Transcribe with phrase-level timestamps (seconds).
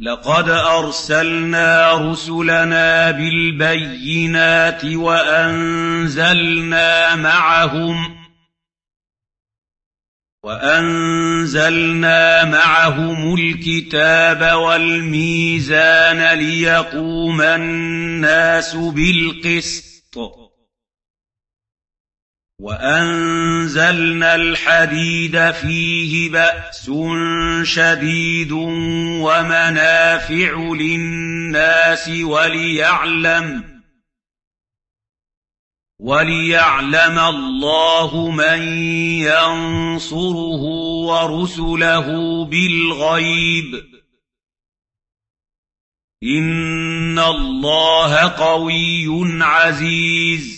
[0.00, 6.36] لقد أرسلنا رسلنا بالبينات وأنزلنا
[7.16, 8.16] معهم
[10.44, 12.04] وأنزلنا
[12.44, 20.47] معهم الكتاب والميزان ليقوم الناس بالقسط
[22.60, 26.90] وأنزلنا الحديد فيه بأس
[27.62, 28.52] شديد
[29.22, 33.78] ومنافع للناس وليعلم
[35.98, 38.62] وليعلم الله من
[39.22, 40.62] ينصره
[41.06, 42.06] ورسله
[42.44, 43.84] بالغيب.
[46.24, 50.57] إن الله قوي عزيز.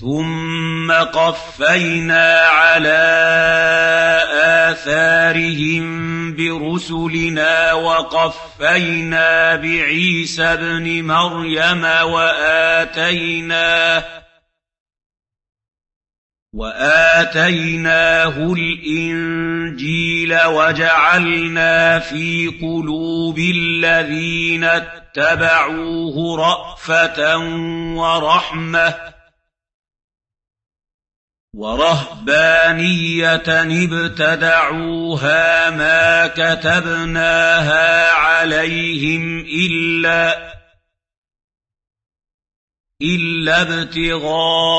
[0.00, 3.02] ثم قفينا على
[4.68, 5.86] آثارهم
[6.36, 13.24] برسلنا وقفينا بعيسى ابن مريم وآتيناه
[16.54, 27.38] واتيناه الانجيل وجعلنا في قلوب الذين اتبعوه رافه
[27.96, 29.15] ورحمه
[31.56, 33.34] ورهبانية
[33.84, 40.52] ابتدعوها ما كتبناها عليهم إلا
[43.02, 44.70] إلا ابتغاء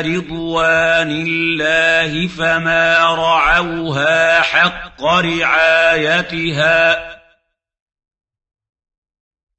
[0.00, 6.36] رضوان الله فما رعوها حق رعايتها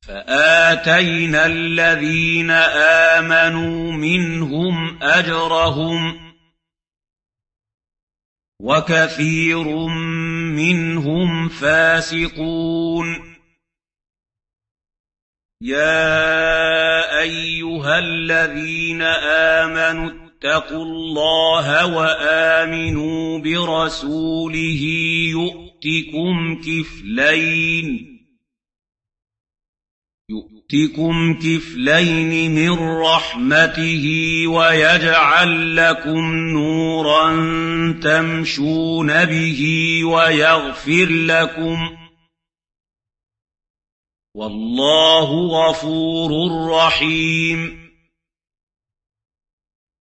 [0.07, 2.51] فآتينا الذين
[3.21, 6.19] آمنوا منهم أجرهم
[8.61, 9.63] وكثير
[10.55, 13.37] منهم فاسقون.
[15.61, 19.01] يا أيها الذين
[19.61, 24.83] آمنوا اتقوا الله وآمنوا برسوله
[25.31, 28.16] يؤتكم كفلين.
[30.29, 34.05] يؤتكم كفلين من رحمته
[34.47, 37.31] ويجعل لكم نورا
[38.03, 39.61] تمشون به
[40.05, 41.77] ويغفر لكم
[44.35, 46.31] والله غفور
[46.69, 47.86] رحيم